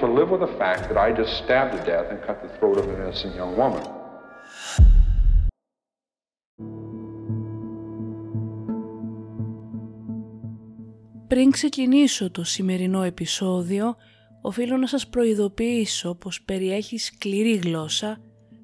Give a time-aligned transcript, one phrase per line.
[0.00, 2.76] To live with the fact that I just stabbed to death and cut the throat
[2.80, 3.82] of an innocent young woman.
[11.28, 13.96] Πριν ξεκινήσω το σημερινό επεισόδιο,
[14.42, 18.20] οφείλω να σας προειδοποιήσω πως περιέχει σκληρή γλώσσα,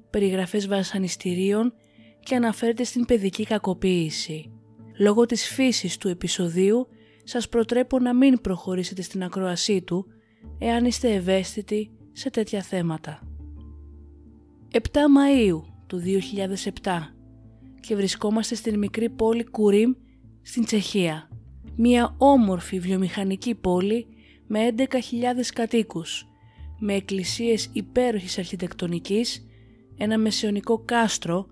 [0.09, 1.73] περιγραφές βασανιστήριων
[2.19, 4.51] και αναφέρεται στην παιδική κακοποίηση.
[4.99, 6.87] Λόγω της φύσης του επεισοδίου,
[7.23, 10.07] σας προτρέπω να μην προχωρήσετε στην ακροασή του,
[10.57, 13.19] εάν είστε ευαίσθητοι σε τέτοια θέματα.
[14.71, 16.01] 7 Μαΐου του
[16.83, 16.91] 2007
[17.79, 19.93] και βρισκόμαστε στην μικρή πόλη Κουρίμ
[20.41, 21.29] στην Τσεχία.
[21.75, 24.07] Μια όμορφη βιομηχανική πόλη
[24.47, 24.85] με 11.000
[25.53, 26.27] κατοίκους,
[26.79, 29.45] με εκκλησίες υπέροχης αρχιτεκτονικής,
[29.97, 31.47] ένα μεσαιωνικό κάστρο,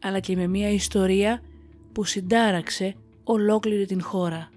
[0.00, 1.42] αλλά και με μια ιστορία
[1.92, 2.94] που συντάραξε
[3.24, 4.50] ολόκληρη την χώρα.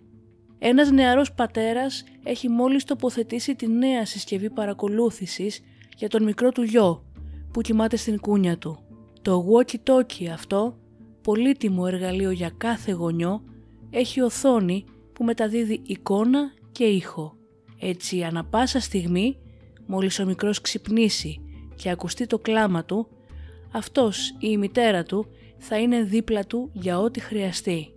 [0.64, 5.62] Ένας νεαρός πατέρας έχει μόλις τοποθετήσει τη νέα συσκευή παρακολούθησης
[5.98, 7.06] για τον μικρό του γιο
[7.52, 8.80] που κοιμάται στην κούνια του.
[9.22, 10.78] Το walkie-talkie αυτό,
[11.22, 13.44] πολύτιμο εργαλείο για κάθε γονιό,
[13.90, 14.84] έχει οθόνη
[15.14, 17.36] που μεταδίδει εικόνα και ήχο.
[17.80, 19.38] Έτσι, ανα πάσα στιγμή,
[19.86, 21.42] μόλις ο μικρός ξυπνήσει
[21.76, 23.08] και ακουστεί το κλάμα του,
[23.72, 25.26] αυτός ή η μητέρα του
[25.58, 27.94] θα είναι δίπλα του για ό,τι χρειαστεί.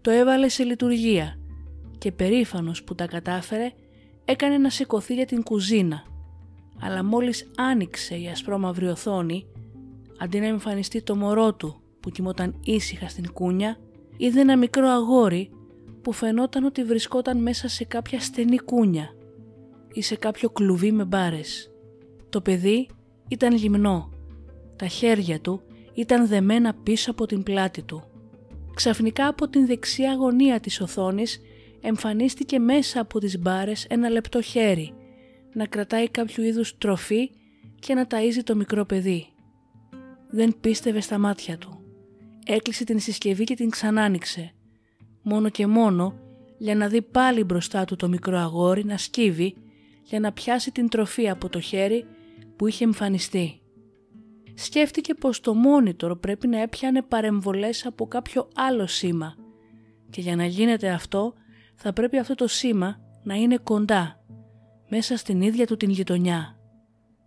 [0.00, 1.38] Το έβαλε σε λειτουργία
[2.04, 3.72] και περήφανος που τα κατάφερε
[4.24, 6.02] έκανε να σηκωθεί για την κουζίνα.
[6.80, 9.46] Αλλά μόλις άνοιξε η ασπρόμαυρη οθόνη,
[10.18, 13.76] αντί να εμφανιστεί το μωρό του που κοιμόταν ήσυχα στην κούνια,
[14.16, 15.50] είδε ένα μικρό αγόρι
[16.02, 19.14] που φαινόταν ότι βρισκόταν μέσα σε κάποια στενή κούνια
[19.92, 21.70] ή σε κάποιο κλουβί με μπάρες.
[22.28, 22.88] Το παιδί
[23.28, 24.10] ήταν γυμνό.
[24.76, 25.62] Τα χέρια του
[25.94, 28.02] ήταν δεμένα πίσω από την πλάτη του.
[28.74, 31.40] Ξαφνικά από την δεξιά γωνία της οθόνης
[31.86, 34.94] εμφανίστηκε μέσα από τις μπάρες ένα λεπτό χέρι,
[35.52, 37.30] να κρατάει κάποιο είδους τροφή
[37.78, 39.26] και να ταΐζει το μικρό παιδί.
[40.30, 41.80] Δεν πίστευε στα μάτια του.
[42.46, 44.52] Έκλεισε την συσκευή και την ξανάνοιξε.
[45.22, 46.18] Μόνο και μόνο
[46.58, 49.54] για να δει πάλι μπροστά του το μικρό αγόρι να σκύβει
[50.02, 52.06] για να πιάσει την τροφή από το χέρι
[52.56, 53.60] που είχε εμφανιστεί.
[54.54, 59.34] Σκέφτηκε πως το μόνιτορ πρέπει να έπιανε παρεμβολές από κάποιο άλλο σήμα
[60.10, 61.34] και για να γίνεται αυτό
[61.74, 64.24] θα πρέπει αυτό το σήμα να είναι κοντά,
[64.88, 66.58] μέσα στην ίδια του την γειτονιά.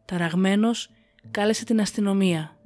[0.06, 0.90] Ταραγμένος
[1.31, 2.58] κάλεσε την αστυνομία.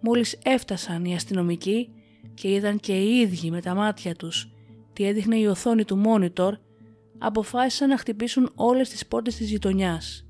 [0.00, 1.90] Μόλις έφτασαν οι αστυνομικοί
[2.34, 4.50] και είδαν και οι ίδιοι με τα μάτια τους
[4.96, 6.52] τι έδειχνε η οθόνη του monitor,
[7.18, 10.26] αποφάσισαν να χτυπήσουν όλες τις πόρτες της γειτονιάς.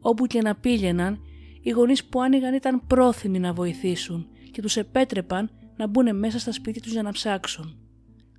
[0.00, 1.20] Όπου και να πήγαιναν,
[1.62, 6.52] οι γονείς που άνοιγαν ήταν πρόθυμοι να βοηθήσουν και τους επέτρεπαν να μπουν μέσα στα
[6.52, 7.79] σπίτια τους για να ψάξουν.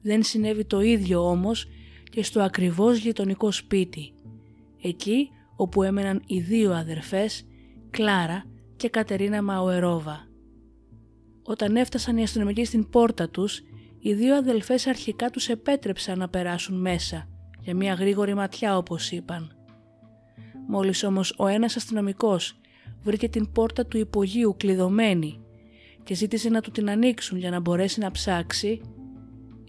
[0.01, 1.67] Δεν συνέβη το ίδιο όμως
[2.11, 4.13] και στο ακριβώς γειτονικό σπίτι,
[4.81, 7.45] εκεί όπου έμεναν οι δύο αδερφές,
[7.89, 8.43] Κλάρα
[8.75, 10.27] και Κατερίνα Μαουερόβα.
[11.43, 13.61] Όταν έφτασαν οι αστυνομικοί στην πόρτα τους,
[13.99, 17.27] οι δύο αδελφές αρχικά τους επέτρεψαν να περάσουν μέσα,
[17.59, 19.55] για μια γρήγορη ματιά όπως είπαν.
[20.67, 22.59] Μόλις όμως ο ένας αστυνομικός
[23.03, 25.39] βρήκε την πόρτα του υπογείου κλειδωμένη
[26.03, 28.81] και ζήτησε να του την ανοίξουν για να μπορέσει να ψάξει,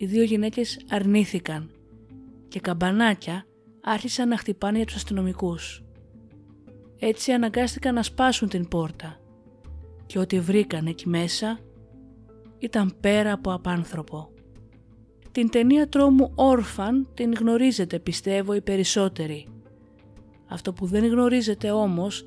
[0.02, 1.70] οι δύο γυναίκες αρνήθηκαν
[2.48, 3.46] και καμπανάκια
[3.82, 5.82] άρχισαν να χτυπάνε για τους αστυνομικούς.
[6.98, 9.20] Έτσι αναγκάστηκαν να σπάσουν την πόρτα
[10.06, 11.58] και ό,τι βρήκαν εκεί μέσα
[12.58, 14.30] ήταν πέρα από απάνθρωπο.
[15.32, 19.46] Την ταινία τρόμου Orphan την γνωρίζετε πιστεύω οι περισσότεροι.
[20.48, 22.24] Αυτό που δεν γνωρίζετε όμως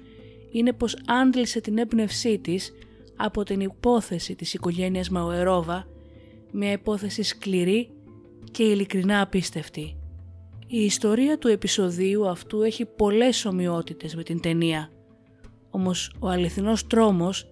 [0.51, 2.73] είναι πως άντλησε την έμπνευσή της
[3.15, 5.87] από την υπόθεση της οικογένειας Μαουερόβα,
[6.55, 7.89] μια υπόθεση σκληρή
[8.51, 9.97] και ειλικρινά απίστευτη.
[10.67, 14.89] Η ιστορία του επεισοδίου αυτού έχει πολλές ομοιότητες με την ταινία,
[15.69, 17.47] όμως ο αληθινός τρόμος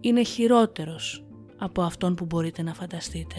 [0.00, 1.24] είναι χειρότερος
[1.56, 3.36] από αυτόν που μπορείτε να φανταστείτε.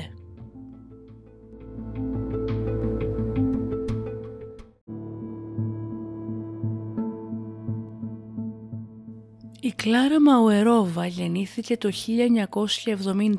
[9.60, 11.92] Η Κλάρα Μαουερόβα γεννήθηκε το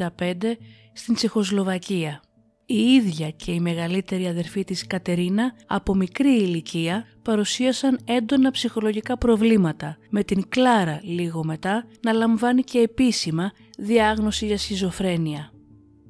[0.08, 0.56] 1975
[0.98, 2.22] στην Τσεχοσλοβακία.
[2.66, 9.96] Η ίδια και η μεγαλύτερη αδερφή της Κατερίνα από μικρή ηλικία παρουσίασαν έντονα ψυχολογικά προβλήματα
[10.10, 15.52] με την Κλάρα λίγο μετά να λαμβάνει και επίσημα διάγνωση για σχιζοφρένεια.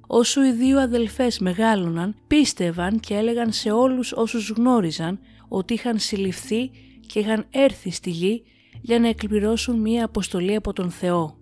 [0.06, 5.19] Όσο οι δύο αδελφές μεγάλωναν πίστευαν και έλεγαν σε όλους όσους γνώριζαν
[5.49, 6.70] ότι είχαν συλληφθεί
[7.06, 8.43] και είχαν έρθει στη γη
[8.81, 11.38] για να εκπληρώσουν μία αποστολή από τον Θεό.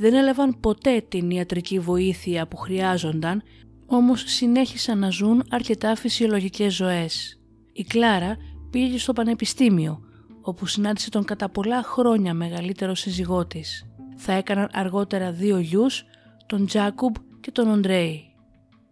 [0.00, 3.42] Δεν έλαβαν ποτέ την ιατρική βοήθεια που χρειάζονταν,
[3.86, 7.40] όμως συνέχισαν να ζουν αρκετά φυσιολογικές ζωές.
[7.72, 8.36] Η Κλάρα
[8.70, 10.00] πήγε στο πανεπιστήμιο,
[10.40, 13.86] όπου συνάντησε τον κατά πολλά χρόνια μεγαλύτερο σύζυγό της.
[14.16, 16.04] Θα έκαναν αργότερα δύο γιους,
[16.46, 18.22] τον Τζάκουμπ και τον Οντρέι.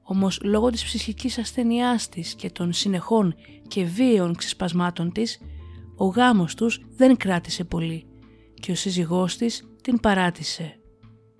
[0.02, 3.34] Όμως λόγω της ψυχικής ασθενειάς της και των συνεχών
[3.68, 5.38] και βίαιων ξεσπασμάτων της,
[5.96, 8.06] ο γάμος τους δεν κράτησε πολύ
[8.54, 10.80] και ο σύζυγός της την παράτησε.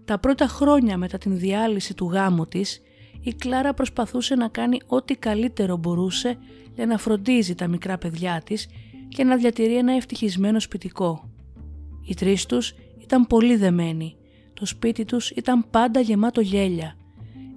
[0.06, 2.80] Τα πρώτα χρόνια μετά την διάλυση του γάμου της,
[3.20, 6.38] η Κλάρα προσπαθούσε να κάνει ό,τι καλύτερο μπορούσε
[6.74, 8.68] για να φροντίζει τα μικρά παιδιά της
[9.08, 11.30] και να διατηρεί ένα ευτυχισμένο σπιτικό.
[12.02, 14.16] Οι τρεις τους ήταν πολύ δεμένοι.
[14.54, 16.96] Το σπίτι τους ήταν πάντα γεμάτο γέλια.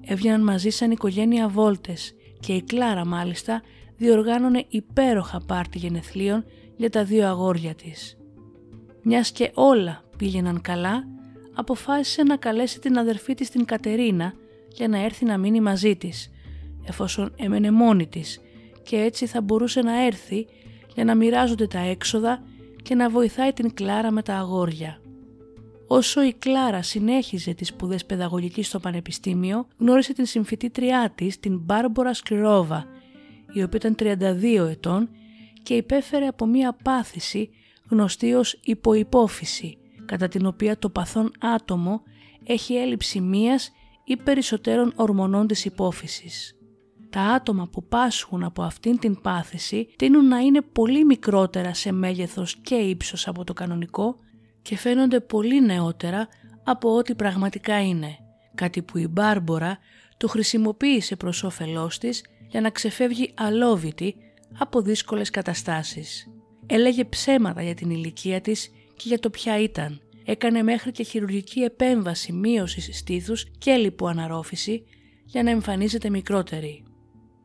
[0.05, 3.61] Έβγαιναν μαζί σαν οικογένεια βόλτες και η Κλάρα μάλιστα
[3.97, 6.45] διοργάνωνε υπέροχα πάρτι γενεθλίων
[6.75, 8.17] για τα δύο αγόρια της.
[9.01, 11.03] Μιας και όλα πήγαιναν καλά,
[11.59, 14.33] αποφάσισε να καλέσει την αδερφή της την Κατερίνα
[14.67, 16.31] για να έρθει να μείνει μαζί της,
[16.87, 18.41] εφόσον έμενε μόνη της
[18.83, 20.47] και έτσι θα μπορούσε να έρθει
[20.93, 22.43] για να μοιράζονται τα έξοδα
[22.83, 25.01] και να βοηθάει την Κλάρα με τα αγόρια.
[25.87, 32.13] Όσο η Κλάρα συνέχιζε τις σπουδές παιδαγωγικής στο πανεπιστήμιο, γνώρισε την συμφιτήτριά της, την Μπάρμπορα
[32.13, 32.85] Σκληρόβα,
[33.53, 35.09] η οποία ήταν 32 ετών
[35.63, 37.49] και υπέφερε από μία πάθηση
[37.89, 39.77] γνωστή ως υποϋπόφυση,
[40.09, 42.01] κατά την οποία το παθόν άτομο
[42.43, 43.71] έχει έλλειψη μίας
[44.03, 46.53] ή περισσότερων ορμονών της υπόφυσης.
[47.09, 52.55] Τα άτομα που πάσχουν από αυτήν την πάθηση τείνουν να είναι πολύ μικρότερα σε μέγεθος
[52.55, 54.15] και ύψος από το κανονικό
[54.61, 56.27] και φαίνονται πολύ νεότερα
[56.63, 58.17] από ό,τι πραγματικά είναι,
[58.55, 59.77] κάτι που η Μπάρμπορα
[60.17, 64.15] το χρησιμοποίησε προς όφελός της για να ξεφεύγει αλόβητη
[64.57, 66.27] από δύσκολες καταστάσεις.
[66.65, 70.01] Έλεγε ψέματα για την ηλικία της και για το ποια ήταν.
[70.25, 74.83] Έκανε μέχρι και χειρουργική επέμβαση μείωσης στήθους και λιποαναρρόφηση
[75.25, 76.83] για να εμφανίζεται μικρότερη.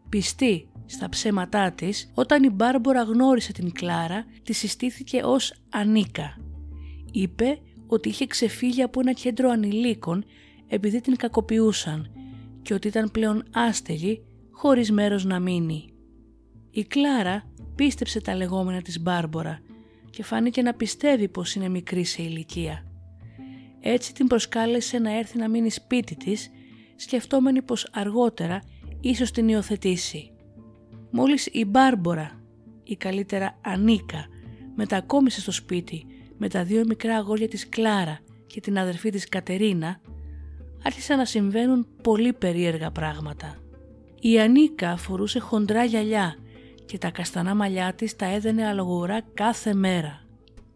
[0.08, 6.36] Πιστή στα ψέματά της, όταν η Μπάρμπορα γνώρισε την Κλάρα, τη συστήθηκε ως Ανίκα.
[7.12, 10.24] Είπε ότι είχε ξεφύγει από ένα κέντρο ανηλίκων
[10.68, 12.10] επειδή την κακοποιούσαν
[12.62, 15.88] και ότι ήταν πλέον άστεγη χωρίς μέρος να μείνει.
[16.70, 19.60] Η Κλάρα πίστεψε τα λεγόμενα της Μπάρμπορα
[20.14, 22.84] και φάνηκε να πιστεύει πως είναι μικρή σε ηλικία.
[23.80, 26.50] Έτσι την προσκάλεσε να έρθει να μείνει σπίτι της,
[26.96, 28.62] σκεφτόμενη πως αργότερα
[29.00, 30.30] ίσως την υιοθετήσει.
[31.10, 32.40] Μόλις η Μπάρμπορα,
[32.84, 34.26] ή καλύτερα Ανίκα,
[34.74, 36.06] μετακόμισε στο σπίτι
[36.38, 40.00] με τα δύο μικρά αγόρια της Κλάρα και την αδερφή της Κατερίνα,
[40.82, 43.58] άρχισαν να συμβαίνουν πολύ περίεργα πράγματα.
[44.20, 46.36] Η Ανίκα φορούσε χοντρά γυαλιά
[46.86, 50.22] και τα καστανά μαλλιά της τα έδαινε αλογουρά κάθε μέρα.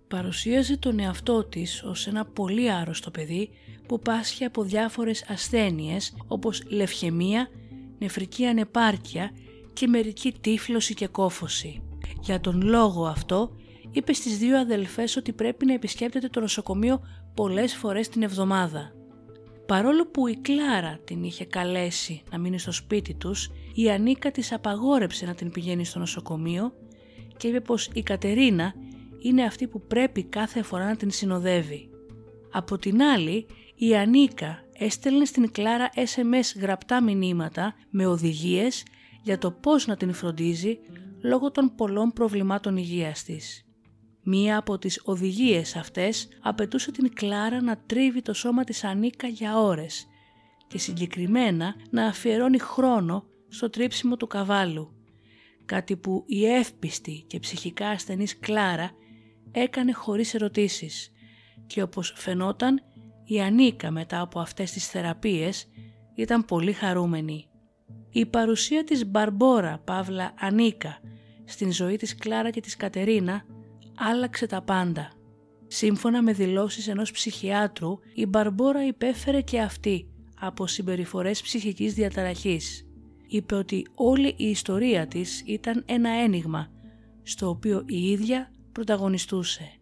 [0.08, 3.50] Παρουσίαζε τον εαυτό της ως ένα πολύ άρρωστο παιδί
[3.86, 7.48] που πάσχει από διάφορες ασθένειες όπως λευχαιμία,
[7.98, 9.30] νεφρική ανεπάρκεια
[9.72, 11.82] και μερική τύφλωση και κόφωση.
[12.20, 13.56] Για τον λόγο αυτό
[13.90, 17.00] είπε στις δύο αδελφές ότι πρέπει να επισκέπτεται το νοσοκομείο
[17.34, 18.92] πολλές φορές την εβδομάδα.
[19.66, 24.52] Παρόλο που η Κλάρα την είχε καλέσει να μείνει στο σπίτι τους, η Ανίκα της
[24.52, 26.72] απαγόρεψε να την πηγαίνει στο νοσοκομείο
[27.36, 28.74] και είπε πως η Κατερίνα
[29.18, 31.90] είναι αυτή που πρέπει κάθε φορά να την συνοδεύει.
[32.52, 38.82] Από την άλλη, η Ανίκα έστελνε στην Κλάρα SMS γραπτά μηνύματα με οδηγίες
[39.22, 40.78] για το πώς να την φροντίζει
[41.22, 43.66] λόγω των πολλών προβλημάτων υγείας της.
[44.22, 49.58] Μία από τις οδηγίες αυτές απαιτούσε την Κλάρα να τρίβει το σώμα της Ανίκα για
[49.58, 50.06] ώρες
[50.66, 54.92] και συγκεκριμένα να αφιερώνει χρόνο στο τρίψιμο του καβάλου,
[55.64, 58.90] κάτι που η εύπιστη και ψυχικά ασθενής Κλάρα
[59.50, 61.12] έκανε χωρίς ερωτήσεις
[61.66, 62.82] και όπως φαινόταν
[63.24, 65.66] η Ανίκα μετά από αυτές τις θεραπείες
[66.14, 67.48] ήταν πολύ χαρούμενη.
[68.10, 71.00] Η παρουσία της Μπαρμπόρα Παύλα Ανίκα
[71.44, 73.44] στην ζωή της Κλάρα και της Κατερίνα
[73.96, 75.12] άλλαξε τα πάντα.
[75.66, 80.08] Σύμφωνα με δηλώσεις ενός ψυχιάτρου, η Μπαρμπόρα υπέφερε και αυτή
[80.40, 82.87] από συμπεριφορές ψυχικής διαταραχής.
[83.28, 86.70] Είπε ότι όλη η ιστορία της ήταν ένα ένιγμα,
[87.22, 89.72] στο οποίο η ίδια πρωταγωνιστούσε.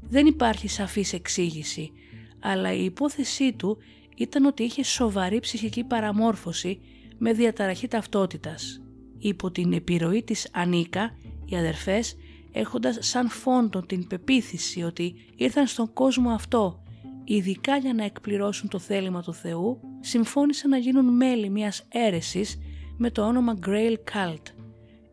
[0.00, 1.92] Δεν υπάρχει σαφής εξήγηση,
[2.40, 3.78] αλλά η υπόθεσή του
[4.16, 6.80] ήταν ότι είχε σοβαρή ψυχική παραμόρφωση
[7.18, 8.82] με διαταραχή ταυτότητας.
[9.18, 12.16] Υπό την επιρροή της Ανίκα, οι αδερφές
[12.52, 16.80] έχοντας σαν φόντο την πεποίθηση ότι ήρθαν στον κόσμο αυτό
[17.26, 22.58] ειδικά για να εκπληρώσουν το θέλημα του Θεού, συμφώνησαν να γίνουν μέλη μιας αίρεσης
[22.96, 24.42] με το όνομα Grail Cult.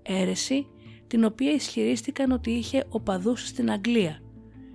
[0.02, 0.68] Αίρεση
[1.08, 4.20] την οποία ισχυρίστηκαν ότι είχε οπαδούς στην Αγγλία,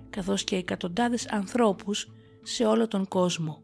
[0.09, 2.11] καθώς και εκατοντάδες ανθρώπους
[2.43, 3.63] σε όλο τον κόσμο.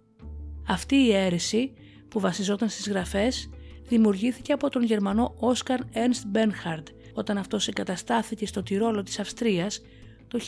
[0.67, 1.73] Αυτή η αίρεση
[2.07, 3.49] που βασιζόταν στις γραφές
[3.87, 9.81] δημιουργήθηκε από τον Γερμανό Όσκαρ Ernst Μπένχαρντ όταν αυτός εγκαταστάθηκε στο Τυρόλο της Αυστρίας
[10.27, 10.39] το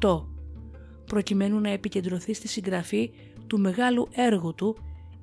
[0.00, 0.24] 1928
[1.04, 3.10] προκειμένου να επικεντρωθεί στη συγγραφή
[3.46, 4.76] του μεγάλου έργου του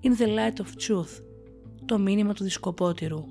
[0.03, 1.24] In the Light of Truth,
[1.85, 3.23] το μήνυμα του δισκοπότηρου.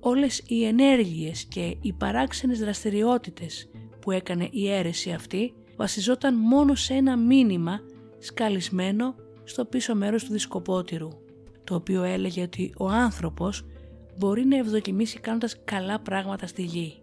[0.00, 6.94] Όλες οι ενέργειες και οι παράξενες δραστηριότητες που έκανε η αίρεση αυτή βασιζόταν μόνο σε
[6.94, 7.80] ένα μήνυμα
[8.18, 11.08] σκαλισμένο στο πίσω μέρος του δισκοπότηρου,
[11.64, 13.66] το οποίο έλεγε ότι ο άνθρωπος
[14.18, 17.02] μπορεί να ευδοκιμήσει κάνοντας καλά πράγματα στη γη.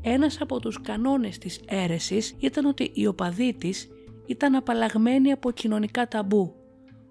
[0.00, 3.88] Ένας από τους κανόνες της αίρεσης ήταν ότι οι οπαδοί της
[4.26, 6.54] ήταν απαλλαγμένοι από κοινωνικά ταμπού,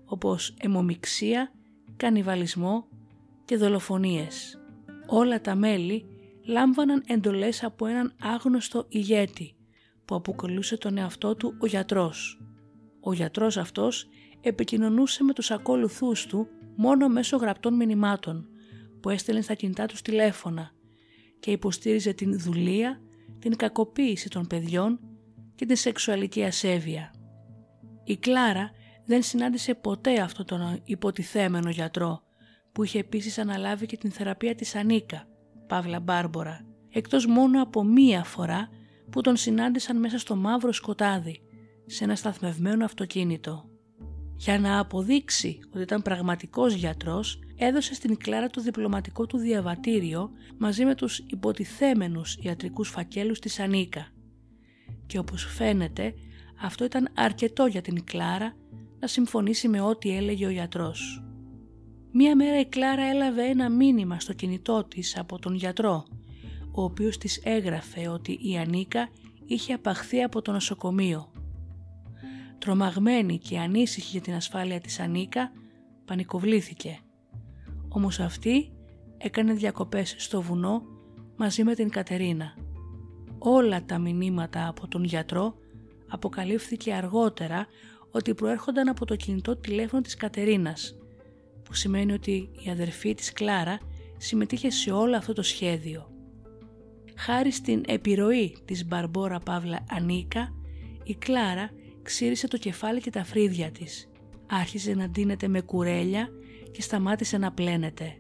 [0.06, 1.52] όπως αιμομιξία,
[2.02, 2.88] κανιβαλισμό
[3.46, 4.60] και δολοφονίες.
[5.08, 6.06] Όλα τα μέλη
[6.46, 9.56] λάμβαναν εντολές από έναν άγνωστο ηγέτη
[10.06, 12.42] που αποκαλούσε τον εαυτό του ο γιατρός.
[13.02, 14.08] Ο γιατρός αυτός
[14.42, 18.48] επικοινωνούσε με τους ακόλουθούς του μόνο μέσω γραπτών μηνυμάτων
[19.02, 20.72] που έστελνε στα κινητά τους τηλέφωνα
[21.40, 23.02] και υποστήριζε την δουλεία,
[23.40, 25.00] την κακοποίηση των παιδιών
[25.56, 27.14] και την σεξουαλική ασέβεια.
[28.04, 28.72] Η Κλάρα
[29.06, 32.22] δεν συνάντησε ποτέ αυτόν τον υποτιθέμενο γιατρό
[32.72, 35.28] που είχε επίσης αναλάβει και την θεραπεία της Ανίκα,
[35.68, 38.70] Παύλα Μπάρμπορα, εκτός μόνο από μία φορά
[39.12, 41.42] που τον συνάντησαν μέσα στο μαύρο σκοτάδι,
[41.86, 43.66] σε ένα σταθμευμένο αυτοκίνητο.
[44.36, 50.86] Για να αποδείξει ότι ήταν πραγματικός γιατρός, έδωσε στην Κλάρα το διπλωματικό του διαβατήριο μαζί
[50.86, 54.08] με τους υποτιθέμενους ιατρικούς φακέλους της Ανίκα.
[55.06, 56.14] Και όπως φαίνεται,
[56.62, 58.56] αυτό ήταν αρκετό για την Κλάρα
[59.02, 61.24] να συμφωνήσει με ό,τι έλεγε ο γιατρός.
[62.12, 66.06] Μία μέρα η Κλάρα έλαβε ένα μήνυμα στο κινητό της από τον γιατρό,
[66.72, 69.10] ο οποίος της έγραφε ότι η Ανίκα
[69.46, 71.32] είχε απαχθεί από το νοσοκομείο.
[72.58, 75.52] Τρομαγμένη και ανήσυχη για την ασφάλεια της Ανίκα,
[76.06, 77.00] πανικοβλήθηκε
[77.94, 78.72] όμως αυτή
[79.18, 80.84] έκανε διακοπές στο βουνό
[81.36, 82.54] μαζί με την Κατερίνα.
[83.38, 85.56] Όλα τα μηνύματα από τον γιατρό
[86.08, 87.68] αποκαλύφθηκε αργότερα
[88.12, 90.96] ότι προέρχονταν από το κινητό τηλέφωνο της Κατερίνας,
[91.64, 93.80] που σημαίνει ότι η αδερφή της Κλάρα
[94.18, 96.12] συμμετείχε σε όλο αυτό το σχέδιο.
[97.16, 100.54] Χάρη στην επιρροή της Μπαρμπόρα Παύλα Ανίκα,
[101.04, 101.70] η Κλάρα
[102.02, 104.10] ξύρισε το κεφάλι και τα φρύδια της.
[104.48, 106.30] Άρχισε να ντύνεται με κουρέλια
[106.72, 108.16] και σταμάτησε να πλένεται.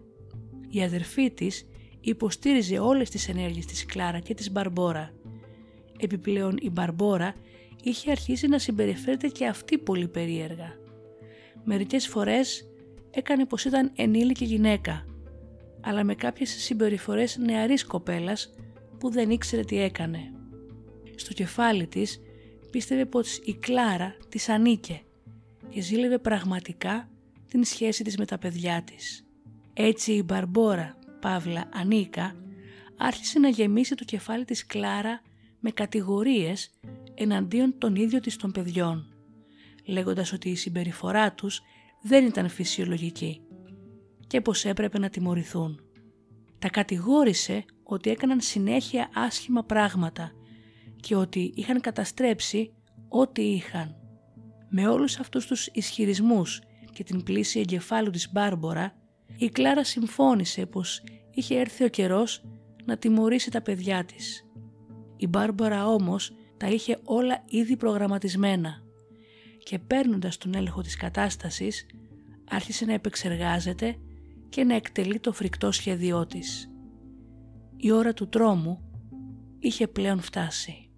[0.69, 1.67] Η αδερφή της
[2.01, 5.13] υποστήριζε όλες τις ενέργειες της Κλάρα και της Μπαρμπόρα.
[5.99, 7.33] Επιπλέον η Μπαρμπόρα
[7.83, 10.79] είχε αρχίσει να συμπεριφέρεται και αυτή πολύ περίεργα.
[11.63, 12.69] Μερικές φορές
[13.11, 15.05] έκανε πως ήταν ενήλικη γυναίκα,
[15.81, 18.53] αλλά με κάποιες συμπεριφορές νεαρής κοπέλας
[18.99, 20.31] που δεν ήξερε τι έκανε.
[21.15, 22.21] Στο κεφάλι της
[22.71, 25.01] πίστευε πως η Κλάρα της ανήκε
[25.69, 27.09] και ζήλευε πραγματικά
[27.47, 29.25] την σχέση της με τα παιδιά της.
[29.73, 32.35] Έτσι η Μπαρμπόρα, Παύλα, Ανίκα,
[32.97, 35.21] άρχισε να γεμίσει το κεφάλι της Κλάρα
[35.59, 36.71] με κατηγορίες
[37.21, 39.13] εναντίον των ίδιων της των παιδιών,
[39.85, 41.61] λέγοντας ότι η συμπεριφορά τους
[42.01, 43.41] δεν ήταν φυσιολογική
[44.27, 45.81] και πως έπρεπε να τιμωρηθούν.
[46.59, 50.31] Τα κατηγόρησε ότι έκαναν συνέχεια άσχημα πράγματα
[50.95, 52.73] και ότι είχαν καταστρέψει
[53.09, 53.95] ό,τι είχαν.
[54.69, 56.61] Με όλους αυτούς τους ισχυρισμούς
[56.93, 58.95] και την πλήση εγκεφάλου της Μπάρμπορα,
[59.37, 62.43] η Κλάρα συμφώνησε πως είχε έρθει ο καιρός
[62.85, 64.45] να τιμωρήσει τα παιδιά της.
[65.17, 66.31] Η Μπάρμπορα όμως
[66.61, 68.81] τα είχε όλα ήδη προγραμματισμένα
[69.63, 71.85] και παίρνοντας τον έλεγχο της κατάστασης
[72.49, 73.95] άρχισε να επεξεργάζεται
[74.49, 76.71] και να εκτελεί το φρικτό σχέδιό της.
[77.77, 78.81] Η ώρα του τρόμου
[79.59, 80.89] είχε πλέον φτάσει.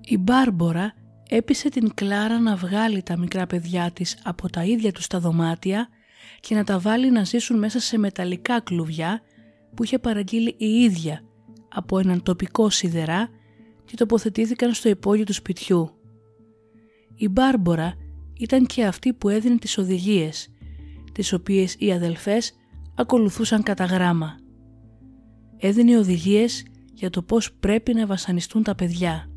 [0.00, 0.92] Η Μπάρμπορα
[1.28, 5.88] έπεισε την Κλάρα να βγάλει τα μικρά παιδιά της από τα ίδια τους τα δωμάτια
[6.40, 9.20] και να τα βάλει να ζήσουν μέσα σε μεταλλικά κλουβιά
[9.74, 11.24] που είχε παραγγείλει η ίδια
[11.68, 13.28] από έναν τοπικό σιδερά
[13.84, 15.90] και τοποθετήθηκαν στο υπόγειο του σπιτιού.
[17.14, 17.94] Η Μπάρμπορα
[18.38, 20.48] ήταν και αυτή που έδινε τις οδηγίες,
[21.12, 22.52] τις οποίες οι αδελφές
[22.94, 24.36] ακολουθούσαν κατά γράμμα.
[25.56, 29.30] Έδινε οδηγίες για το πώς πρέπει να βασανιστούν τα παιδιά.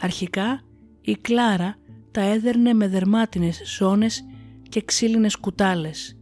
[0.00, 0.60] Αρχικά
[1.00, 1.76] η Κλάρα
[2.10, 4.24] τα έδερνε με δερμάτινες ζώνες
[4.74, 6.18] και ξύλινες κουτάλες.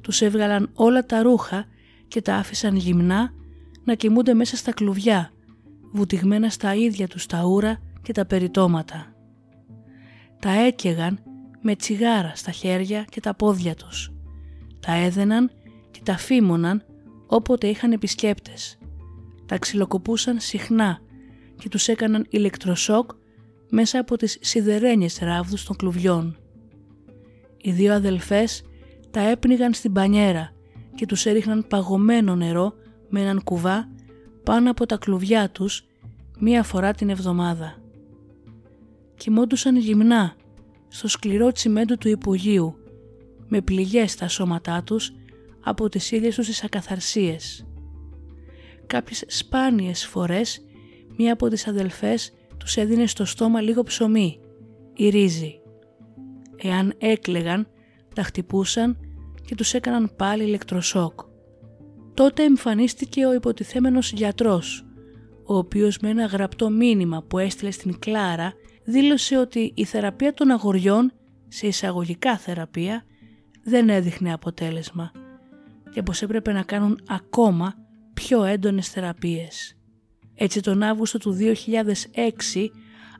[0.00, 1.64] Τους έβγαλαν όλα τα ρούχα
[2.08, 3.32] και τα άφησαν γυμνά
[3.84, 5.32] να κοιμούνται μέσα στα κλουβιά,
[5.92, 9.14] βουτυγμένα στα ίδια τους τα ούρα και τα περιτώματα.
[10.38, 11.22] Τα έκαιγαν
[11.60, 14.12] με τσιγάρα στα χέρια και τα πόδια τους.
[14.80, 15.50] Τα έδαιναν
[15.90, 16.84] και τα φήμωναν
[17.26, 18.78] όποτε είχαν επισκέπτες.
[19.46, 21.00] Τα ξυλοκοπούσαν συχνά
[21.58, 23.10] και τους έκαναν ηλεκτροσόκ
[23.70, 26.36] μέσα από τις σιδερένιες ράβδους των κλουβιών.
[27.64, 28.62] Οι δύο αδελφές
[29.10, 30.52] τα έπνιγαν στην πανιέρα
[30.94, 32.74] και τους έριχναν παγωμένο νερό
[33.08, 33.88] με έναν κουβά
[34.42, 35.86] πάνω από τα κλουβιά τους
[36.38, 37.76] μία φορά την εβδομάδα.
[39.14, 40.34] Κοιμόντουσαν γυμνά
[40.88, 42.76] στο σκληρό τσιμέντο του υπογείου
[43.48, 45.12] με πληγές στα σώματά τους
[45.60, 47.66] από τις ίδιες τους τις ακαθαρσίες.
[48.86, 50.64] Κάποιες σπάνιες φορές
[51.16, 54.40] μία από τις αδελφές τους έδινε στο στόμα λίγο ψωμί,
[54.94, 55.61] η ρύζι.
[56.62, 57.66] Εάν έκλεγαν,
[58.14, 58.98] τα χτυπούσαν
[59.44, 61.20] και τους έκαναν πάλι ηλεκτροσόκ.
[62.14, 64.86] Τότε εμφανίστηκε ο υποτιθέμενος γιατρός,
[65.44, 68.52] ο οποίος με ένα γραπτό μήνυμα που έστειλε στην Κλάρα
[68.84, 71.12] δήλωσε ότι η θεραπεία των αγοριών,
[71.48, 73.04] σε εισαγωγικά θεραπεία,
[73.64, 75.12] δεν έδειχνε αποτέλεσμα
[75.92, 77.74] και πως έπρεπε να κάνουν ακόμα
[78.14, 79.76] πιο έντονες θεραπείες.
[80.34, 82.68] Έτσι τον Αύγουστο του 2006,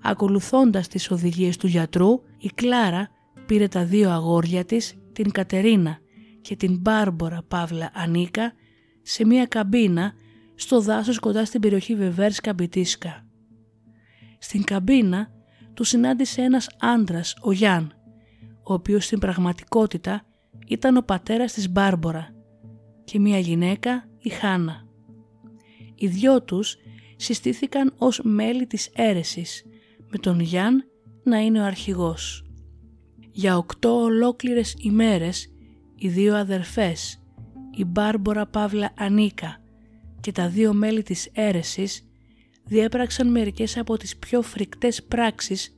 [0.03, 3.11] ακολουθώντας τις οδηγίες του γιατρού, η Κλάρα
[3.53, 5.99] πήρε τα δύο αγόρια της, την Κατερίνα
[6.41, 8.53] και την Μπάρμπορα Παύλα Ανίκα,
[9.03, 10.13] σε μία καμπίνα
[10.55, 13.27] στο δάσος κοντά στην περιοχή Βεβέρσκα Μπιτίσκα.
[14.39, 15.31] Στην καμπίνα
[15.75, 17.93] του συνάντησε ένας άντρας, ο Γιάν,
[18.63, 20.25] ο οποίος στην πραγματικότητα
[20.67, 22.35] ήταν ο πατέρας της Μπάρμπορα
[23.05, 24.87] και μία γυναίκα, η Χάνα.
[25.95, 26.77] Οι δυο τους
[27.17, 29.65] συστήθηκαν ως μέλη της αίρεσης,
[30.11, 30.85] με τον Γιάν
[31.23, 32.47] να είναι ο αρχηγός.
[33.33, 35.53] Για οκτώ ολόκληρες ημέρες
[35.95, 37.21] οι δύο αδερφές,
[37.77, 39.61] η Μπάρμπορα Παύλα Ανίκα
[40.21, 42.07] και τα δύο μέλη της αίρεσης
[42.65, 45.77] διέπραξαν μερικές από τις πιο φρικτές πράξεις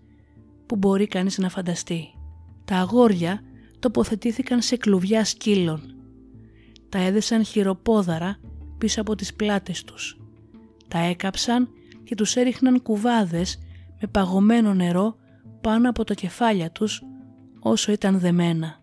[0.67, 2.05] που μπορεί κανείς να φανταστεί.
[2.65, 3.43] Τα αγόρια
[3.79, 5.95] τοποθετήθηκαν σε κλουβιά σκύλων.
[6.89, 8.39] Τα έδεσαν χειροπόδαρα
[8.79, 10.21] πίσω από τις πλάτες τους.
[10.89, 11.69] Τα έκαψαν
[12.05, 13.59] και τους έριχναν κουβάδες
[14.01, 15.17] με παγωμένο νερό
[15.61, 17.03] πάνω από το κεφάλια τους
[17.67, 18.83] όσο ήταν δεμένα.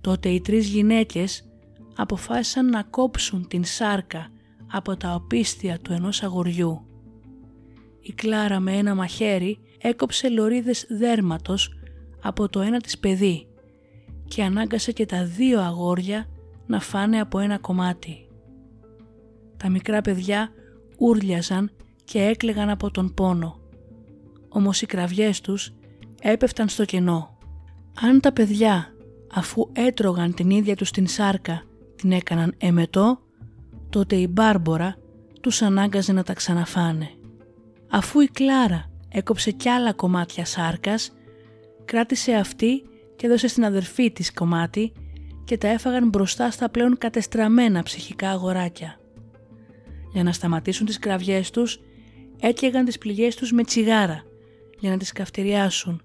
[0.00, 1.50] Τότε οι τρεις γυναίκες
[1.96, 4.30] αποφάσισαν να κόψουν την σάρκα
[4.72, 6.86] από τα οπίστια του ενός αγοριού.
[8.00, 11.70] Η Κλάρα με ένα μαχαίρι έκοψε λωρίδες δέρματος
[12.22, 13.46] από το ένα της παιδί
[14.24, 16.26] και ανάγκασε και τα δύο αγόρια
[16.66, 18.26] να φάνε από ένα κομμάτι.
[19.56, 20.50] Τα μικρά παιδιά
[20.98, 21.70] ούρλιαζαν
[22.04, 23.60] και έκλεγαν από τον πόνο,
[24.48, 25.74] όμως οι κραυγές τους
[26.20, 27.31] έπεφταν στο κενό.
[27.94, 28.94] Αν τα παιδιά
[29.32, 31.62] αφού έτρωγαν την ίδια τους την σάρκα
[31.96, 33.20] την έκαναν εμετό,
[33.90, 34.96] τότε η Μπάρμπορα
[35.40, 37.10] τους ανάγκαζε να τα ξαναφάνε.
[37.90, 41.12] Αφού η Κλάρα έκοψε κι άλλα κομμάτια σάρκας,
[41.84, 42.82] κράτησε αυτή
[43.16, 44.92] και έδωσε στην αδερφή της κομμάτι
[45.44, 49.00] και τα έφαγαν μπροστά στα πλέον κατεστραμμένα ψυχικά αγοράκια.
[50.12, 51.80] Για να σταματήσουν τις κραυγές τους,
[52.40, 54.22] έκαιγαν τις πληγές τους με τσιγάρα
[54.78, 56.02] για να τις καυτηριάσουν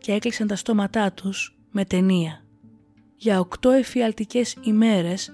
[0.00, 2.44] και έκλεισαν τα στόματά τους με ταινία.
[3.16, 5.32] Για οκτώ εφιαλτικές ημέρες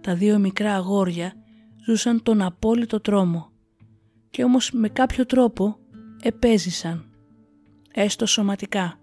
[0.00, 1.32] τα δύο μικρά αγόρια
[1.86, 3.50] ζούσαν τον απόλυτο τρόμο
[4.30, 5.78] και όμως με κάποιο τρόπο
[6.22, 7.10] επέζησαν,
[7.92, 9.00] έστω σωματικά,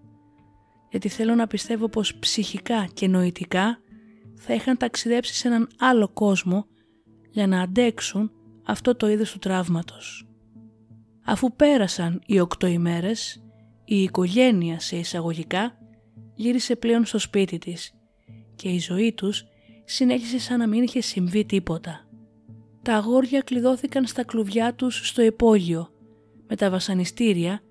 [0.89, 3.79] γιατί θέλω να πιστεύω πως ψυχικά και νοητικά
[4.35, 6.65] θα είχαν ταξιδέψει σε έναν άλλο κόσμο
[7.29, 8.31] για να αντέξουν
[8.65, 10.27] αυτό το είδος του τραύματος.
[11.25, 13.42] Αφού πέρασαν οι οκτώ ημέρες,
[13.85, 15.77] η οικογένεια σε εισαγωγικά
[16.35, 17.93] γύρισε πλέον στο σπίτι της
[18.55, 19.45] και η ζωή τους
[19.85, 22.07] συνέχισε σαν να μην είχε συμβεί τίποτα.
[22.81, 25.89] Τα αγόρια κλειδώθηκαν στα κλουβιά τους στο υπόγειο
[26.47, 27.61] με τα βασανιστήρια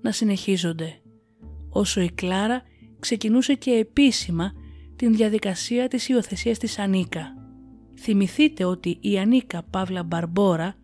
[0.00, 1.00] να συνεχίζονται,
[1.68, 2.62] όσο η Κλάρα
[2.98, 4.52] ξεκινούσε και επίσημα
[4.96, 7.34] την διαδικασία της υιοθεσίας της Ανίκα.
[7.98, 10.74] Θυμηθείτε ότι η Ανίκα Παύλα Μπαρμπόρα,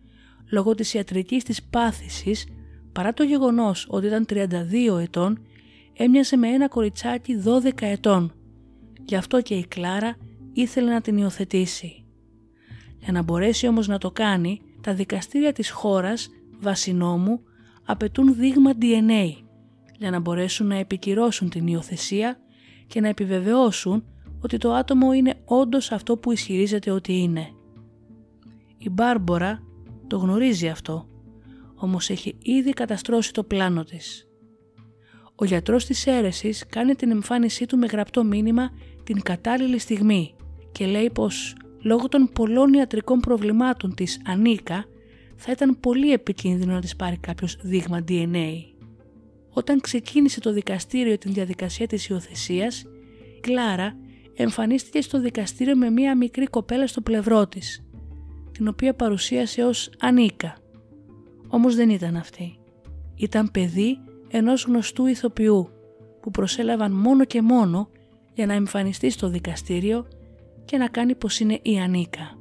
[0.51, 2.45] λόγω της ιατρικής της πάθησης,
[2.99, 5.39] παρά το γεγονός ότι ήταν 32 ετών,
[5.93, 8.33] έμοιασε με ένα κοριτσάκι 12 ετών.
[9.05, 10.15] Γι' αυτό και η Κλάρα
[10.53, 12.05] ήθελε να την υιοθετήσει.
[12.97, 17.41] Για να μπορέσει όμως να το κάνει, τα δικαστήρια της χώρας, βασινόμου,
[17.85, 19.33] απαιτούν δείγμα DNA
[19.97, 22.39] για να μπορέσουν να επικυρώσουν την υιοθεσία
[22.87, 24.05] και να επιβεβαιώσουν
[24.43, 27.47] ότι το άτομο είναι όντως αυτό που ισχυρίζεται ότι είναι.
[28.77, 29.63] Η Μπάρμπορα
[30.07, 31.08] το γνωρίζει αυτό,
[31.79, 34.27] όμως έχει ήδη καταστρώσει το πλάνο της.
[35.35, 38.71] Ο γιατρός της αίρεσης κάνει την εμφάνισή του με γραπτό μήνυμα
[39.03, 40.35] την κατάλληλη στιγμή
[40.71, 44.85] και λέει πως λόγω των πολλών ιατρικών προβλημάτων της Ανίκα
[45.35, 48.51] θα ήταν πολύ επικίνδυνο να της πάρει κάποιος δείγμα DNA.
[49.49, 52.85] Όταν ξεκίνησε το δικαστήριο την διαδικασία της υιοθεσίας,
[53.41, 53.97] Κλάρα
[54.35, 57.83] εμφανίστηκε στο δικαστήριο με μία μικρή κοπέλα στο πλευρό της,
[58.51, 60.57] την οποία παρουσίασε ως Ανίκα.
[61.49, 62.59] Όμως δεν ήταν αυτή.
[63.15, 65.69] Ήταν παιδί ενός γνωστού ηθοποιού
[66.21, 67.89] που προσέλαβαν μόνο και μόνο
[68.33, 70.07] για να εμφανιστεί στο δικαστήριο
[70.65, 72.37] και να κάνει πως είναι η Ανίκα.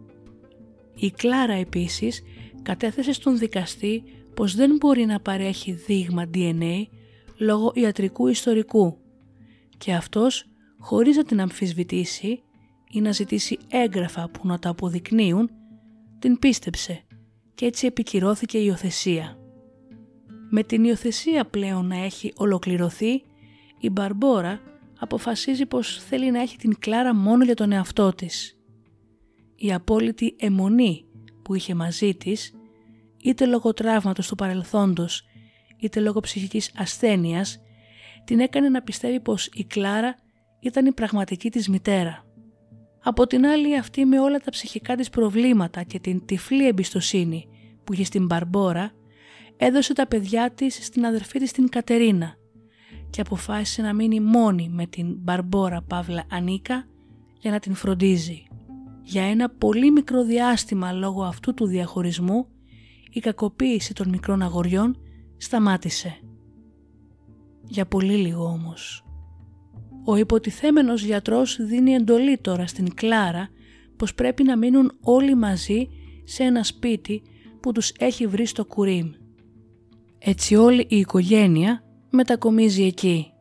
[0.94, 2.22] Η Κλάρα επίσης
[2.62, 4.02] κατέθεσε στον δικαστή
[4.34, 6.82] πως δεν μπορεί να παρέχει δείγμα DNA
[7.38, 8.98] λόγω ιατρικού ιστορικού
[9.78, 10.44] και αυτός
[10.78, 12.42] χωρίς να την αμφισβητήσει
[12.90, 15.50] ή να ζητήσει έγγραφα που να τα αποδεικνύουν,
[16.18, 17.02] την πίστεψε
[17.58, 19.38] και έτσι επικυρώθηκε η υιοθεσία.
[20.50, 23.22] Με την υιοθεσία πλέον να έχει ολοκληρωθεί,
[23.78, 24.60] η Μπαρμπόρα
[24.98, 28.58] αποφασίζει πως θέλει να έχει την Κλάρα μόνο για τον εαυτό της.
[29.56, 31.04] Η απόλυτη αιμονή
[31.42, 32.54] που είχε μαζί της,
[33.22, 35.24] είτε λόγω τραύματος του παρελθόντος,
[35.78, 37.60] είτε λόγω ψυχικής ασθένειας,
[38.24, 40.16] την έκανε να πιστεύει πως η Κλάρα
[40.60, 42.24] ήταν η πραγματική της μητέρα.
[43.02, 47.48] Από την άλλη αυτή με όλα τα ψυχικά της προβλήματα και την τυφλή εμπιστοσύνη
[47.84, 48.92] που είχε στην Μπαρμπόρα,
[49.56, 52.36] έδωσε τα παιδιά της στην αδερφή της την Κατερίνα
[53.10, 56.86] και αποφάσισε να μείνει μόνη με την Μπαρμπόρα Παύλα Ανίκα
[57.38, 58.42] για να την φροντίζει.
[59.02, 62.46] Για ένα πολύ μικρό διάστημα λόγω αυτού του διαχωρισμού
[63.10, 64.96] η κακοποίηση των μικρών αγοριών
[65.36, 66.20] σταμάτησε.
[67.64, 69.07] Για πολύ λίγο όμως.
[70.10, 73.48] Ο υποτιθέμενος γιατρός δίνει εντολή τώρα στην Κλάρα
[73.96, 75.88] πως πρέπει να μείνουν όλοι μαζί
[76.24, 77.22] σε ένα σπίτι
[77.60, 79.10] που τους έχει βρει στο Κουρίμ.
[80.18, 83.32] Έτσι όλη η οικογένεια μετακομίζει εκεί.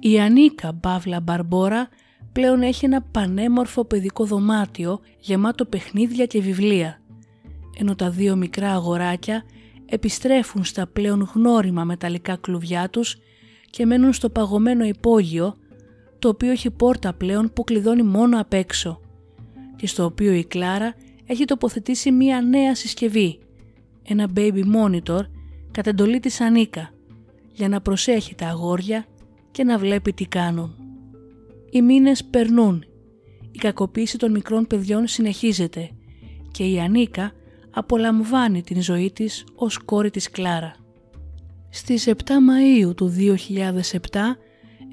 [0.00, 1.88] Η Ανίκα Μπάβλα Μπαρμπόρα
[2.32, 7.00] πλέον έχει ένα πανέμορφο παιδικό δωμάτιο γεμάτο παιχνίδια και βιβλία,
[7.78, 9.44] ενώ τα δύο μικρά αγοράκια
[9.86, 13.16] επιστρέφουν στα πλέον γνώριμα μεταλλικά κλουβιά τους
[13.70, 15.56] και μένουν στο παγωμένο υπόγειο,
[16.24, 19.00] το οποίο έχει πόρτα πλέον που κλειδώνει μόνο απ' έξω
[19.76, 20.94] και στο οποίο η Κλάρα
[21.26, 23.38] έχει τοποθετήσει μία νέα συσκευή,
[24.02, 25.20] ένα baby monitor
[25.70, 26.90] κατά εντολή της Ανίκα,
[27.52, 29.06] για να προσέχει τα αγόρια
[29.50, 30.74] και να βλέπει τι κάνουν.
[31.70, 32.84] Οι μήνες περνούν,
[33.50, 35.90] η κακοποίηση των μικρών παιδιών συνεχίζεται
[36.50, 37.32] και η Ανίκα
[37.70, 40.74] απολαμβάνει την ζωή της ως κόρη της Κλάρα.
[41.70, 44.36] Στις 7 Μαΐου του 2007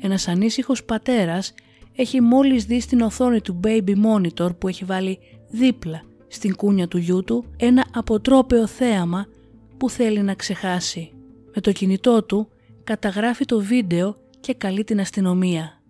[0.02, 1.54] ένας ανήσυχος πατέρας
[1.96, 6.98] έχει μόλις δει στην οθόνη του baby monitor που έχει βάλει δίπλα στην κούνια του
[6.98, 9.26] γιού του ένα αποτρόπαιο θέαμα
[9.78, 11.12] που θέλει να ξεχάσει.
[11.56, 12.48] Με το κινητό του
[12.84, 15.82] καταγράφει το βίντεο και καλεί την αστυνομία.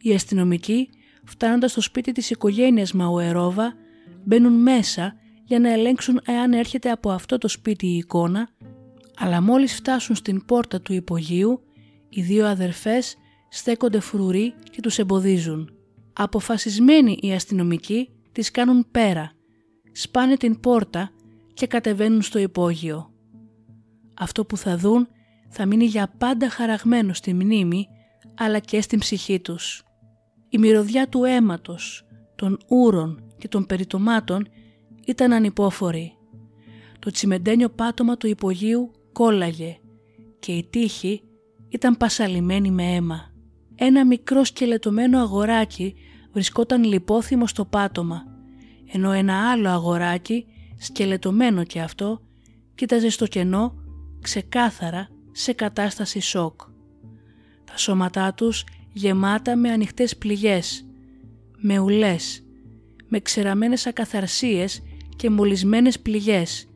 [0.00, 0.88] Οι αστυνομικοί
[1.24, 3.74] φτάνοντας στο σπίτι της οικογένειας Μαουερόβα
[4.24, 8.48] μπαίνουν μέσα για να ελέγξουν εάν έρχεται από αυτό το σπίτι η εικόνα
[9.16, 11.60] αλλά μόλις φτάσουν στην πόρτα του υπογείου
[12.08, 13.16] οι δύο αδερφές
[13.56, 15.70] στέκονται φρουροί και τους εμποδίζουν.
[16.12, 19.32] Αποφασισμένοι οι αστυνομικοί τις κάνουν πέρα,
[19.92, 21.10] σπάνε την πόρτα
[21.54, 23.12] και κατεβαίνουν στο υπόγειο.
[24.14, 25.08] Αυτό που θα δουν
[25.48, 27.86] θα μείνει για πάντα χαραγμένο στη μνήμη
[28.34, 29.82] αλλά και στην ψυχή τους.
[30.48, 34.48] Η μυρωδιά του αίματος, των ούρων και των περιτομάτων
[35.06, 36.16] ήταν ανυπόφορη.
[36.98, 39.78] Το τσιμεντένιο πάτωμα του υπογείου κόλλαγε
[40.38, 41.22] και η τύχη
[41.68, 43.33] ήταν πασαλημένη με αίμα.
[43.74, 45.94] Ένα μικρό σκελετωμένο αγοράκι
[46.32, 48.24] βρισκόταν λιπόθυμο στο πάτωμα,
[48.92, 50.46] ενώ ένα άλλο αγοράκι,
[50.78, 52.20] σκελετωμένο και αυτό,
[52.74, 53.74] κοίταζε στο κενό
[54.20, 56.60] ξεκάθαρα σε κατάσταση σοκ.
[57.64, 60.86] Τα σώματά τους γεμάτα με ανοιχτές πληγές,
[61.56, 62.44] με ουλές,
[63.08, 64.82] με ξεραμένες ακαθαρσίες
[65.16, 66.68] και μολυσμένες πληγές,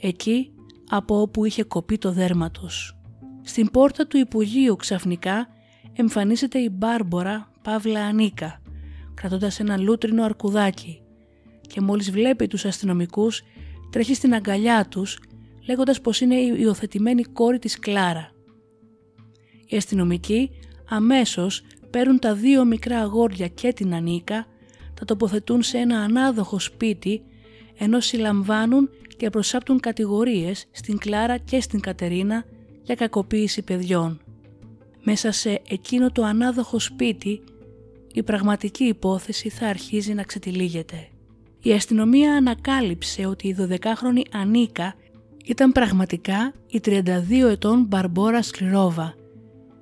[0.00, 0.52] εκεί
[0.88, 2.96] από όπου είχε κοπεί το δέρμα τους.
[3.42, 5.48] Στην πόρτα του Υπουργείου ξαφνικά
[5.92, 8.62] εμφανίζεται η Μπάρμπορα Παύλα Ανίκα,
[9.14, 11.02] κρατώντας ένα λούτρινο αρκουδάκι
[11.60, 13.42] και μόλις βλέπει τους αστυνομικούς
[13.90, 15.18] τρέχει στην αγκαλιά τους
[15.66, 18.30] λέγοντας πως είναι η υιοθετημένη κόρη της Κλάρα.
[19.66, 20.50] Οι αστυνομικοί
[20.88, 24.46] αμέσως παίρνουν τα δύο μικρά αγόρια και την Ανίκα,
[24.94, 27.22] τα τοποθετούν σε ένα ανάδοχο σπίτι
[27.78, 32.44] ενώ συλλαμβάνουν και προσάπτουν κατηγορίες στην Κλάρα και στην Κατερίνα
[32.82, 34.21] για κακοποίηση παιδιών.
[35.02, 37.42] Μέσα σε εκείνο το ανάδοχο σπίτι
[38.12, 41.08] η πραγματική υπόθεση θα αρχίζει να ξετυλίγεται.
[41.62, 44.94] Η αστυνομία ανακάλυψε ότι η 12χρονη Ανίκα
[45.44, 47.06] ήταν πραγματικά η 32
[47.50, 49.14] ετών Μπαρμπόρα Σκληρόβα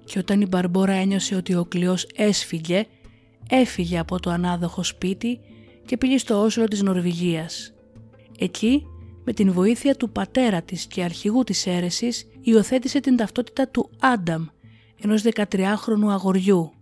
[0.05, 2.87] και όταν η Μπαρμπόρα ένιωσε ότι ο κλειός έσφυγε,
[3.49, 5.41] έφυγε από το ανάδοχο σπίτι
[5.87, 7.73] και πήγε στο Όσλο της Νορβηγίας.
[8.39, 8.87] Εκεί,
[9.25, 14.47] με την βοήθεια του πατέρα της και αρχηγού της αίρεσης, υιοθέτησε την ταυτότητα του Άνταμ,
[15.03, 16.73] ενός 13χρονου αγοριού.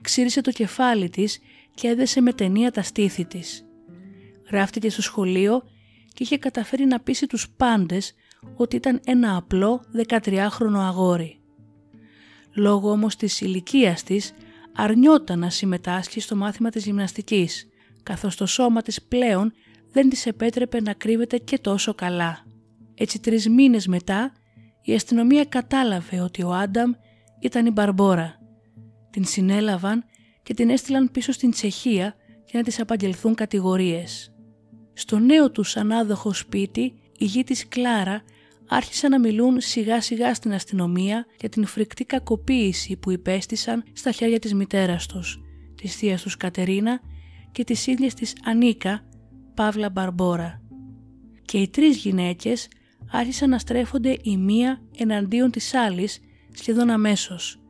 [0.00, 1.38] Ξύρισε το κεφάλι της
[1.74, 3.64] και έδεσε με ταινία τα στήθη της.
[4.50, 5.62] Γράφτηκε στο σχολείο
[6.08, 8.14] και είχε καταφέρει να πείσει τους πάντες
[8.56, 11.40] ότι ήταν ένα απλό 13χρονο αγόρι.
[12.54, 14.32] Λόγω όμως της ηλικίας της
[14.72, 17.68] αρνιόταν να συμμετάσχει στο μάθημα της γυμναστικής,
[18.02, 19.52] καθώς το σώμα της πλέον
[19.92, 22.44] δεν της επέτρεπε να κρύβεται και τόσο καλά.
[22.94, 24.32] Έτσι τρεις μήνες μετά
[24.82, 26.92] η αστυνομία κατάλαβε ότι ο Άνταμ
[27.42, 28.38] ήταν η Μπαρμπόρα.
[29.10, 30.04] Την συνέλαβαν
[30.42, 34.34] και την έστειλαν πίσω στην Τσεχία για να της απαγγελθούν κατηγορίες.
[34.92, 38.22] Στο νέο τους ανάδοχο σπίτι η γη της Κλάρα
[38.68, 44.38] άρχισαν να μιλούν σιγά σιγά στην αστυνομία για την φρικτή κακοποίηση που υπέστησαν στα χέρια
[44.38, 45.40] της μητέρας τους,
[45.74, 47.00] της θείας τους Κατερίνα
[47.52, 49.08] και της ίδιας της Ανίκα,
[49.54, 50.62] Παύλα Μπαρμπόρα.
[51.44, 52.68] Και οι τρεις γυναίκες
[53.10, 56.20] άρχισαν να στρέφονται η μία εναντίον της άλλης
[56.52, 57.60] σχεδόν αμέσως,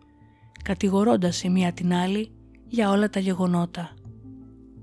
[0.62, 2.33] κατηγορώντας η μία την άλλη
[2.66, 3.95] για όλα τα γεγονότα.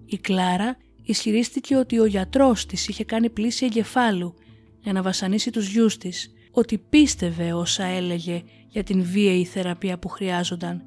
[0.05, 4.33] Η Κλάρα ισχυρίστηκε ότι ο γιατρός της είχε κάνει πλήση εγκεφάλου
[4.79, 10.07] για να βασανίσει τους γιους της, ότι πίστευε όσα έλεγε για την βίαιη θεραπεία που
[10.07, 10.83] χρειάζονταν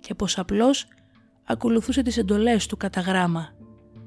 [0.00, 0.86] και πως απλώς
[1.44, 3.48] ακολουθούσε τις εντολές του κατά γράμμα.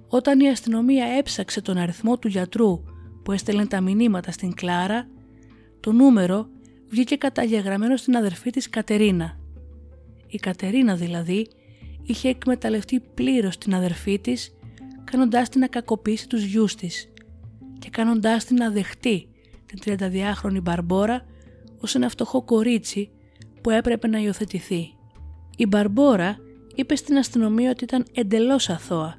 [0.07, 2.83] Όταν η αστυνομία έψαξε τον αριθμό του γιατρού
[3.23, 5.07] που έστελνε τα μηνύματα στην Κλάρα,
[5.79, 6.47] το νούμερο
[6.91, 9.39] βγήκε καταγεγραμμένο στην αδερφή της Κατερίνα.
[10.27, 11.47] Η Κατερίνα δηλαδή
[12.03, 14.55] είχε εκμεταλλευτεί πλήρως την αδερφή της
[15.03, 17.09] κάνοντάς την να κακοποιήσει τους γιους της
[17.79, 19.27] και κάνοντάς την να δεχτεί
[19.65, 21.25] την 32χρονη Μπαρμπόρα
[21.79, 23.09] ως ένα φτωχό κορίτσι
[23.61, 24.93] που έπρεπε να υιοθετηθεί.
[25.57, 26.37] Η Μπαρμπόρα
[26.75, 29.17] είπε στην αστυνομία ότι ήταν εντελώς αθώα,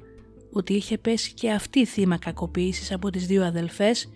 [0.51, 4.09] ότι είχε πέσει και αυτή θύμα κακοποίησης από τις δύο αδελφές,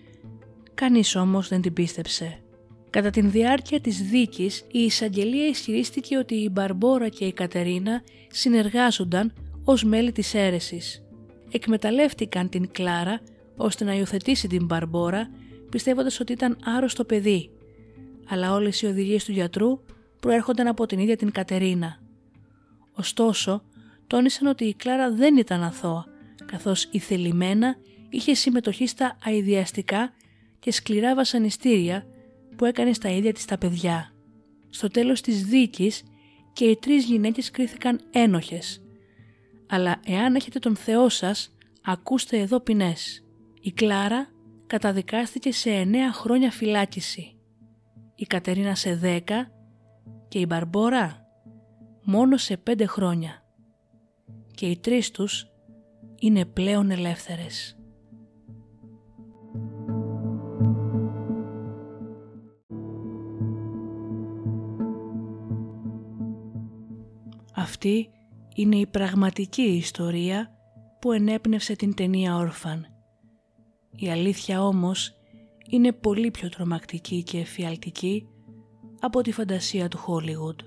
[0.74, 2.42] κανείς όμως δεν την πίστεψε.
[2.90, 9.32] Κατά την διάρκεια της δίκης, η εισαγγελία ισχυρίστηκε ότι η Μπαρμπόρα και η Κατερίνα συνεργάζονταν
[9.64, 11.02] ως μέλη της αίρεσης.
[11.50, 13.20] Εκμεταλλεύτηκαν την Κλάρα
[13.56, 15.30] ώστε να υιοθετήσει την Μπαρμπόρα
[15.70, 17.50] πιστεύοντας ότι ήταν άρρωστο παιδί,
[18.28, 19.80] αλλά όλες οι οδηγίες του γιατρού
[20.20, 22.00] προέρχονταν από την ίδια την Κατερίνα.
[22.92, 23.62] Ωστόσο,
[24.06, 26.04] τόνισαν ότι η Κλάρα δεν ήταν αθώα,
[26.46, 27.76] καθώς η θελημένα
[28.08, 30.12] είχε συμμετοχή στα αειδιαστικά
[30.58, 32.06] και σκληρά βασανιστήρια
[32.58, 34.12] που έκανε στα ίδια της τα παιδιά.
[34.70, 36.02] Στο τέλος της δίκης
[36.52, 38.82] και οι τρεις γυναίκες κρίθηκαν ένοχες.
[39.66, 43.24] Αλλά εάν έχετε τον Θεό σας, ακούστε εδώ ποινές.
[43.60, 44.28] Η Κλάρα
[44.66, 47.36] καταδικάστηκε σε 9 χρόνια φυλάκιση,
[48.14, 49.20] η Κατερίνα σε 10
[50.28, 51.26] και η Μπαρμπόρα
[52.02, 53.42] μόνο σε 5 χρόνια.
[54.54, 55.46] Και οι τρεις τους
[56.18, 57.77] είναι πλέον ελεύθερες.
[67.68, 68.10] Αυτή
[68.54, 70.50] είναι η πραγματική ιστορία
[71.00, 72.86] που ενέπνευσε την ταινία Όρφαν.
[73.96, 75.14] Η αλήθεια όμως
[75.68, 78.28] είναι πολύ πιο τρομακτική και εφιαλτική
[79.00, 80.64] από τη φαντασία του Hollywood.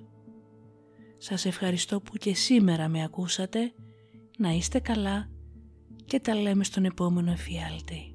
[1.17, 3.73] Σας ευχαριστώ που και σήμερα με ακούσατε,
[4.37, 5.29] να είστε καλά
[6.05, 8.10] και τα λέμε στον επόμενο εφιάλτη.